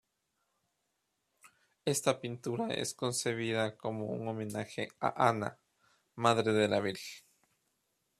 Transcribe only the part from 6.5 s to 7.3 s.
de la Virgen.